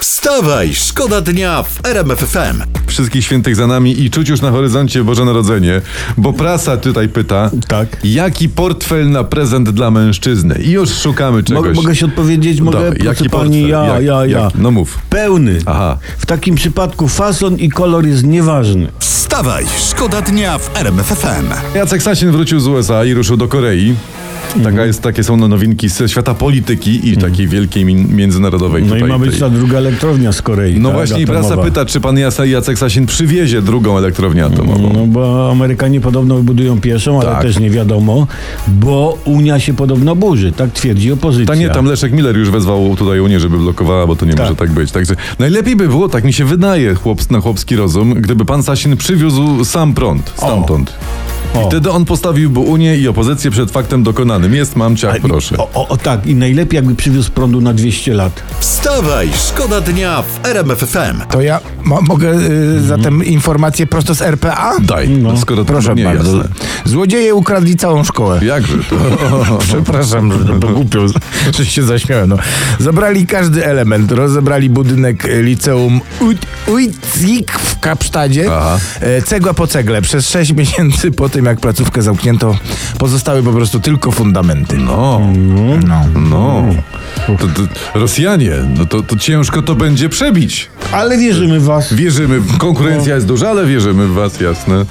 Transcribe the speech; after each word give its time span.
Wstawaj, 0.00 0.74
szkoda 0.74 1.20
dnia 1.20 1.62
w 1.62 1.86
RMF 1.86 2.18
FM. 2.18 2.62
Wszystkich 2.86 3.24
świętych 3.24 3.56
za 3.56 3.66
nami 3.66 4.00
i 4.02 4.10
czuć 4.10 4.28
już 4.28 4.40
na 4.40 4.50
horyzoncie 4.50 5.04
Boże 5.04 5.24
Narodzenie, 5.24 5.80
bo 6.16 6.32
prasa 6.32 6.76
tutaj 6.76 7.08
pyta, 7.08 7.50
Tak. 7.68 7.88
jaki 8.04 8.48
portfel 8.48 9.10
na 9.10 9.24
prezent 9.24 9.70
dla 9.70 9.90
mężczyzny? 9.90 10.58
I 10.62 10.70
już 10.70 10.90
szukamy 10.90 11.42
czegoś. 11.42 11.62
Mogę, 11.64 11.74
mogę 11.74 11.96
się 11.96 12.06
odpowiedzieć? 12.06 12.60
Mogę, 12.60 12.78
Dawaj, 12.78 12.98
jaki 13.04 13.30
pani, 13.30 13.30
portfel? 13.30 13.68
ja, 13.68 13.84
Jak- 13.94 14.04
ja, 14.04 14.26
ja. 14.26 14.40
jak? 14.44 14.54
No 14.54 14.70
mów. 14.70 14.98
Pełny. 15.10 15.58
Aha. 15.66 15.98
W 16.18 16.26
takim 16.26 16.54
przypadku 16.54 17.08
fason 17.08 17.56
i 17.56 17.68
kolor 17.68 18.06
jest 18.06 18.24
nieważny. 18.24 18.88
Wstawaj, 18.98 19.64
szkoda 19.90 20.20
dnia 20.22 20.58
w 20.58 20.76
RMF 20.76 21.06
FM. 21.06 21.76
Jacek 21.76 22.02
Sasin 22.02 22.30
wrócił 22.30 22.60
z 22.60 22.66
USA 22.66 23.04
i 23.04 23.14
ruszył 23.14 23.36
do 23.36 23.48
Korei. 23.48 23.94
Taka 24.64 24.84
jest, 24.86 25.02
takie 25.02 25.24
są 25.24 25.36
no 25.36 25.48
nowinki 25.48 25.88
ze 25.88 26.08
świata 26.08 26.34
polityki 26.34 27.08
i 27.08 27.16
takiej 27.16 27.48
wielkiej 27.48 27.84
międzynarodowej 27.84 28.84
No 28.84 28.96
i 28.96 29.04
ma 29.04 29.18
być 29.18 29.30
tej- 29.30 29.40
ta 29.40 29.50
druga 29.50 29.78
elektrownia 29.78 30.32
z 30.32 30.42
Korei. 30.42 30.80
No 30.80 30.88
tak, 30.88 30.96
właśnie 30.98 31.20
i 31.20 31.26
prasa 31.26 31.46
atomowa. 31.46 31.64
pyta, 31.68 31.86
czy 31.86 32.00
pan 32.00 32.16
Jacek 32.46 32.78
Sasin 32.78 33.06
przywiezie 33.06 33.62
drugą 33.62 33.98
elektrownię 33.98 34.44
atomową. 34.44 34.90
No 34.94 35.06
bo 35.06 35.50
Amerykanie 35.50 36.00
podobno 36.00 36.36
wybudują 36.36 36.80
pierwszą, 36.80 37.20
ale 37.20 37.30
Tak. 37.30 37.42
też 37.42 37.58
nie 37.58 37.70
wiadomo, 37.70 38.26
bo 38.68 39.18
Unia 39.24 39.60
się 39.60 39.74
podobno 39.74 40.16
burzy, 40.16 40.52
tak 40.52 40.72
twierdzi 40.72 41.12
opozycja. 41.12 41.46
Ta 41.54 41.60
nie, 41.60 41.70
tam 41.70 41.86
Leszek 41.86 42.12
Miller 42.12 42.36
już 42.36 42.50
wezwał 42.50 42.96
tutaj 42.96 43.20
Unię, 43.20 43.40
żeby 43.40 43.58
blokowała, 43.58 44.06
bo 44.06 44.16
to 44.16 44.26
nie 44.26 44.32
Tak. 44.34 44.40
może 44.40 44.56
tak 44.56 44.70
być. 44.70 44.92
Także 44.92 45.14
najlepiej 45.38 45.76
by 45.76 45.88
było, 45.88 46.08
tak 46.08 46.24
mi 46.24 46.32
się 46.32 46.44
wydaje, 46.44 46.94
chłop, 46.94 47.30
na 47.30 47.40
chłopski 47.40 47.76
rozum, 47.76 48.14
gdyby 48.14 48.44
pan 48.44 48.62
Sasin 48.62 48.96
przywiózł 48.96 49.64
sam 49.64 49.94
prąd 49.94 50.32
stamtąd. 50.36 50.90
I 50.90 51.27
O. 51.54 51.68
wtedy 51.68 51.90
on 51.90 52.04
postawiłby 52.04 52.60
Unię 52.60 52.96
i 52.96 53.08
opozycję 53.08 53.50
przed 53.50 53.70
faktem 53.70 54.02
dokonanym. 54.02 54.54
Jest 54.54 54.76
mamciach, 54.76 55.20
proszę. 55.20 55.56
O, 55.56 55.70
o, 55.74 55.88
o 55.88 55.96
tak, 55.96 56.26
i 56.26 56.34
najlepiej 56.34 56.76
jakby 56.76 56.94
przywiózł 56.94 57.30
prądu 57.32 57.60
na 57.60 57.74
200 57.74 58.14
lat. 58.14 58.42
Wstawaj, 58.60 59.28
szkoda 59.48 59.80
dnia 59.80 60.22
w 60.22 60.46
RMF 60.46 60.78
FM. 60.78 61.20
To 61.30 61.40
ja 61.40 61.60
mo- 61.84 62.00
mogę 62.00 62.32
y, 62.32 62.80
zatem 62.82 63.24
informację 63.24 63.86
prosto 63.86 64.14
z 64.14 64.22
RPA? 64.22 64.72
Daj, 64.80 65.08
No. 65.08 65.36
skoro 65.36 65.64
to 65.64 65.72
Proszę 65.72 65.94
nie 65.94 66.04
bardzo. 66.04 66.36
jasne. 66.36 66.54
Złodzieje 66.84 67.34
ukradli 67.34 67.76
całą 67.76 68.04
szkołę. 68.04 68.40
Jakże 68.42 68.78
to? 68.78 68.96
Przepraszam, 69.68 70.32
że 70.46 70.60
to 70.60 70.68
głupio, 70.68 71.00
że 71.58 71.66
się 71.66 71.82
zaśmiałem. 71.82 72.28
No. 72.28 72.36
Zabrali 72.78 73.26
każdy 73.26 73.66
element. 73.66 74.12
Rozebrali 74.12 74.70
budynek 74.70 75.24
e, 75.24 75.42
liceum 75.42 76.00
Uit- 76.20 76.46
Uitzik 76.72 77.52
w 77.78 77.80
Kapsztadzie. 77.80 78.46
Aha. 78.56 78.78
E, 79.00 79.22
Cegła 79.22 79.54
po 79.54 79.66
cegle. 79.66 80.02
Przez 80.02 80.28
6 80.30 80.52
miesięcy 80.52 81.10
po 81.10 81.28
tym, 81.28 81.44
jak 81.44 81.60
placówkę 81.60 82.02
zamknięto, 82.02 82.56
pozostały 82.98 83.42
po 83.42 83.52
prostu 83.52 83.80
tylko 83.80 84.12
fundamenty. 84.12 84.76
No, 84.76 85.20
No. 85.86 86.04
no. 86.14 86.64
To, 87.26 87.46
to, 87.46 87.62
Rosjanie, 88.00 88.52
no 88.78 88.86
to, 88.86 89.02
to 89.02 89.16
ciężko 89.16 89.62
to 89.62 89.74
będzie 89.74 90.08
przebić. 90.08 90.68
Ale 90.92 91.18
wierzymy 91.18 91.60
w 91.60 91.64
was. 91.64 91.92
Wierzymy, 91.94 92.40
konkurencja 92.58 93.14
jest 93.14 93.26
duża, 93.26 93.48
ale 93.50 93.66
wierzymy 93.66 94.06
w 94.06 94.12
was, 94.14 94.40
jasne. 94.40 94.84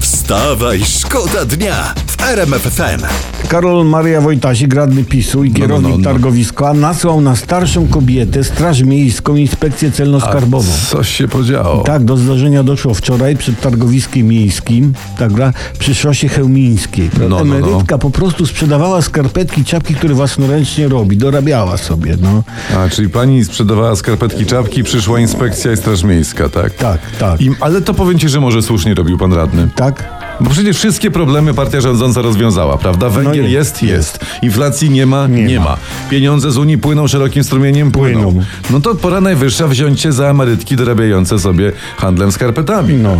Wstawaj, 0.00 0.80
szkoda 0.84 1.44
dnia 1.44 1.94
w 2.22 2.24
RMF 2.24 2.62
FM. 2.62 3.02
Karol 3.48 3.86
Maria 3.86 4.20
Wojtasik, 4.20 4.74
radny 4.74 5.04
PiSu 5.04 5.44
i 5.44 5.52
kierownik 5.52 5.90
no, 5.90 5.98
no. 5.98 6.04
targowiska, 6.04 6.74
nasłał 6.74 7.20
na 7.20 7.36
starszą 7.36 7.88
kobietę 7.88 8.44
Straż 8.44 8.82
Miejską 8.82 9.36
Inspekcję 9.36 9.90
Celno-Skarbową. 9.90 10.90
Coś 10.90 11.08
się 11.08 11.28
podziało. 11.28 11.82
Tak, 11.82 12.04
do 12.04 12.16
zdarzenia 12.16 12.62
doszło 12.62 12.94
wczoraj 12.94 13.36
przed 13.36 13.60
targowiskiem 13.60 14.26
miejskim, 14.26 14.92
tak, 15.18 15.32
przy 15.78 15.94
szosie 15.94 16.28
chełmińskiej. 16.28 17.10
No, 17.20 17.28
no, 17.28 17.44
no. 17.44 17.56
Emerytka 17.56 17.98
po 17.98 18.10
prostu 18.10 18.46
sprzedawała 18.46 19.02
skarpetki, 19.02 19.64
czapki, 19.64 19.94
które 19.94 20.14
własnoręcznie 20.14 20.88
robi, 20.88 21.16
dorabiała 21.16 21.76
sobie, 21.76 22.16
no. 22.20 22.42
A, 22.76 22.88
czyli 22.88 23.08
pani 23.08 23.44
sprzedawała 23.44 23.96
skarpetki, 23.96 24.46
czapki, 24.46 24.84
przyszła 24.84 25.20
inspekcja 25.20 25.72
i 25.72 25.76
straż 25.76 26.02
miejska, 26.02 26.48
tak? 26.48 26.74
Tak, 26.74 27.00
tak. 27.18 27.40
I, 27.40 27.50
ale 27.60 27.80
to 27.80 27.94
powiem 27.94 28.18
ci, 28.18 28.28
że 28.28 28.40
może 28.40 28.62
słusznie 28.62 28.94
robił 28.94 29.18
pan 29.18 29.32
radny. 29.32 29.68
Tak? 29.76 30.21
Bo 30.42 30.50
przecież 30.50 30.76
wszystkie 30.76 31.10
problemy 31.10 31.54
partia 31.54 31.80
rządząca 31.80 32.22
rozwiązała, 32.22 32.78
prawda? 32.78 33.08
Węgiel 33.08 33.44
nie. 33.44 33.50
jest, 33.50 33.82
jest. 33.82 34.18
Inflacji 34.42 34.90
nie 34.90 35.06
ma, 35.06 35.26
nie, 35.26 35.44
Nie 35.44 35.58
ma. 35.58 35.64
ma. 35.64 35.76
Pieniądze 36.10 36.50
z 36.50 36.56
Unii 36.58 36.78
płyną 36.78 37.08
szerokim 37.08 37.44
strumieniem, 37.44 37.90
płyną. 37.92 38.22
Płyną. 38.24 38.44
No 38.70 38.80
to 38.80 38.94
pora 38.94 39.20
najwyższa 39.20 39.66
wziąć 39.68 40.00
się 40.00 40.12
za 40.12 40.24
emerytki 40.26 40.76
dorabiające 40.76 41.38
sobie 41.38 41.72
handlem 41.96 42.32
skarpetami. 42.32 42.94
No. 42.94 43.16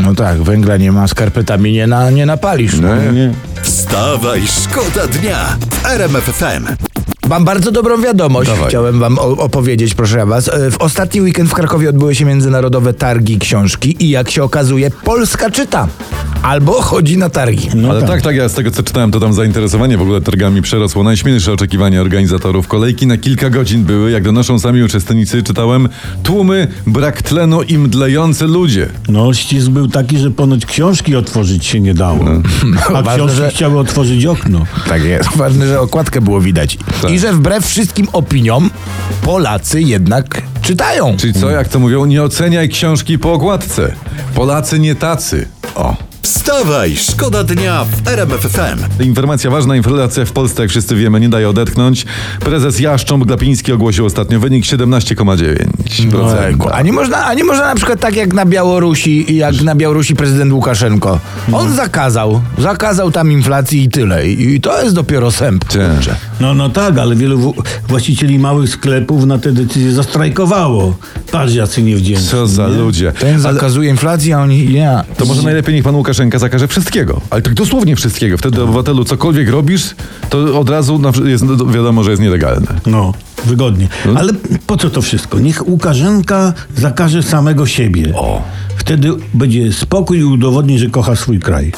No 0.00 0.14
tak, 0.14 0.42
węgla 0.42 0.76
nie 0.76 0.92
ma, 0.92 1.08
skarpetami 1.08 1.72
nie, 1.72 1.86
na, 1.86 2.10
nie 2.10 2.26
napalisz. 2.26 2.74
No. 2.80 2.96
Nie? 2.96 3.12
Nie. 3.12 3.34
Wstawaj, 3.62 4.42
szkoda 4.46 5.06
dnia 5.06 5.56
w 5.82 5.86
RMF 5.86 6.24
FM. 6.24 6.66
Mam 7.28 7.44
bardzo 7.44 7.72
dobrą 7.72 8.00
wiadomość. 8.02 8.50
Dawaj. 8.50 8.68
Chciałem 8.68 8.98
wam 9.00 9.18
opowiedzieć, 9.18 9.94
proszę 9.94 10.26
was. 10.26 10.48
E, 10.48 10.70
W 10.70 10.76
ostatni 10.80 11.20
weekend 11.20 11.50
w 11.50 11.52
Krakowie 11.54 11.88
odbyły 11.88 12.14
się 12.14 12.24
międzynarodowe 12.24 12.94
targi 12.94 13.38
książki 13.38 13.96
i 14.04 14.10
jak 14.10 14.30
się 14.30 14.42
okazuje, 14.42 14.90
Polska 14.90 15.50
czyta. 15.50 15.88
Albo 16.42 16.72
chodzi 16.82 17.18
na 17.18 17.30
targi. 17.30 17.68
No 17.74 17.90
Ale 17.90 18.02
tak. 18.02 18.22
tak, 18.22 18.36
ja 18.36 18.48
z 18.48 18.54
tego 18.54 18.70
co 18.70 18.82
czytałem, 18.82 19.10
to 19.10 19.20
tam 19.20 19.32
zainteresowanie 19.32 19.98
w 19.98 20.02
ogóle 20.02 20.20
targami 20.20 20.62
przerosło 20.62 21.02
najśmielsze 21.02 21.52
oczekiwania 21.52 22.00
organizatorów. 22.00 22.68
Kolejki 22.68 23.06
na 23.06 23.16
kilka 23.16 23.50
godzin 23.50 23.84
były, 23.84 24.10
jak 24.10 24.22
donoszą 24.22 24.58
sami 24.58 24.82
uczestnicy, 24.82 25.42
czytałem 25.42 25.88
tłumy, 26.22 26.68
brak 26.86 27.22
tlenu 27.22 27.62
i 27.62 27.78
mdlejący 27.78 28.44
ludzie. 28.46 28.88
No, 29.08 29.34
ścisk 29.34 29.68
był 29.68 29.88
taki, 29.88 30.18
że 30.18 30.30
ponoć 30.30 30.66
książki 30.66 31.16
otworzyć 31.16 31.66
się 31.66 31.80
nie 31.80 31.94
dało. 31.94 32.24
A 32.88 33.02
Ważne, 33.02 33.14
książki 33.16 33.36
że- 33.36 33.50
chciały 33.50 33.78
otworzyć 33.78 34.26
okno. 34.26 34.66
Tak 34.88 35.02
jest. 35.04 35.36
Ważne, 35.36 35.66
że 35.66 35.80
okładkę 35.80 36.20
było 36.20 36.40
widać. 36.40 36.78
Tak. 37.02 37.10
I 37.10 37.18
że 37.18 37.32
wbrew 37.32 37.66
wszystkim 37.66 38.06
opiniom, 38.12 38.70
Polacy 39.22 39.82
jednak 39.82 40.42
czytają. 40.62 41.16
Czyli 41.16 41.32
co, 41.32 41.50
jak 41.50 41.68
to 41.68 41.78
mówią, 41.78 42.04
nie 42.04 42.22
oceniaj 42.22 42.68
książki 42.68 43.18
po 43.18 43.32
okładce. 43.32 43.92
Polacy 44.34 44.78
nie 44.78 44.94
tacy. 44.94 45.48
O. 45.74 45.96
Wstawaj, 46.30 46.96
szkoda 46.96 47.44
dnia 47.44 47.84
w 47.84 48.08
RMF 48.08 48.40
FM. 48.40 49.02
Informacja 49.02 49.50
ważna, 49.50 49.76
inflacja 49.76 50.24
w 50.24 50.32
Polsce, 50.32 50.62
jak 50.62 50.70
wszyscy 50.70 50.96
wiemy, 50.96 51.20
nie 51.20 51.28
daje 51.28 51.48
odetchnąć. 51.48 52.06
Prezes 52.40 52.80
Jaszcząb 52.80 53.24
Glapiński 53.24 53.72
ogłosił 53.72 54.06
ostatnio 54.06 54.40
wynik 54.40 54.64
17,9%. 54.64 56.46
Ojku, 56.46 56.68
A 56.72 56.82
nie, 56.82 56.92
można, 56.92 57.24
a 57.26 57.34
nie 57.34 57.44
można 57.44 57.66
na 57.66 57.74
przykład 57.74 58.00
tak 58.00 58.16
jak 58.16 58.34
na 58.34 58.44
Białorusi, 58.46 59.36
jak 59.36 59.62
na 59.62 59.74
Białorusi 59.74 60.14
prezydent 60.16 60.52
Łukaszenko. 60.52 61.20
On 61.52 61.72
zakazał, 61.72 62.40
zakazał 62.58 63.10
tam 63.10 63.32
inflacji 63.32 63.82
i 63.82 63.88
tyle. 63.88 64.28
I, 64.28 64.54
i 64.54 64.60
to 64.60 64.82
jest 64.82 64.94
dopiero 64.94 65.30
sęp. 65.30 65.64
No, 66.40 66.54
no 66.54 66.68
tak, 66.68 66.98
ale 66.98 67.16
wielu 67.16 67.38
w- 67.38 67.54
właścicieli 67.88 68.38
małych 68.38 68.70
sklepów 68.70 69.24
na 69.26 69.38
te 69.38 69.52
decyzje 69.52 69.92
zastrajkowało. 69.92 70.96
Patrz, 71.32 71.54
jacy 71.54 71.82
niewdzięczni. 71.82 72.28
Co 72.28 72.46
za 72.46 72.68
nie? 72.68 72.74
ludzie. 72.76 73.12
Ten 73.12 73.40
zakazuje 73.40 73.90
inflacji, 73.90 74.32
a 74.32 74.40
oni 74.40 74.68
nie. 74.68 74.90
To 75.16 75.24
może 75.24 75.42
najlepiej 75.42 75.74
niech 75.74 75.84
pan 75.84 75.94
Łukaszenka 76.16 76.38
zakaże 76.38 76.68
wszystkiego. 76.68 77.20
Ale 77.30 77.42
tak 77.42 77.54
dosłownie 77.54 77.96
wszystkiego. 77.96 78.38
Wtedy 78.38 78.62
obywatelu 78.62 79.04
cokolwiek 79.04 79.48
robisz, 79.48 79.94
to 80.30 80.60
od 80.60 80.70
razu 80.70 81.00
jest 81.24 81.44
wiadomo, 81.72 82.04
że 82.04 82.10
jest 82.10 82.22
nielegalne. 82.22 82.66
No, 82.86 83.14
wygodnie. 83.44 83.88
Ale 84.16 84.32
po 84.66 84.76
co 84.76 84.90
to 84.90 85.02
wszystko? 85.02 85.38
Niech 85.38 85.68
Łukaszenka 85.68 86.52
zakaże 86.76 87.22
samego 87.22 87.66
siebie. 87.66 88.12
O. 88.14 88.42
Wtedy 88.76 89.12
będzie 89.34 89.72
spokój 89.72 90.18
i 90.18 90.24
udowodni, 90.24 90.78
że 90.78 90.86
kocha 90.90 91.16
swój 91.16 91.38
kraj. 91.38 91.72